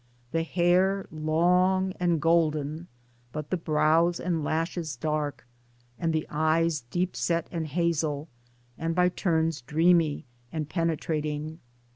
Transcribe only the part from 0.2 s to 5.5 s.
The hair long and golden, but the brows and lashes dark,